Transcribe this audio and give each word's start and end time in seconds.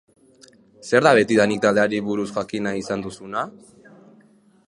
Zer 0.87 1.05
da 1.07 1.11
betidanik 1.19 1.61
taldeari 1.65 2.01
buruz 2.09 2.27
jakin 2.39 2.67
nahi 2.69 2.83
izan 2.85 3.05
duzuna? 3.07 3.47